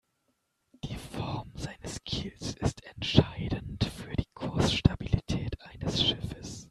Die 0.83 0.95
Form 0.97 1.51
seines 1.55 2.03
Kiels 2.03 2.55
ist 2.55 2.83
entscheidend 2.85 3.83
für 3.83 4.15
die 4.15 4.25
Kursstabilität 4.33 5.55
eines 5.61 6.01
Schiffes. 6.03 6.59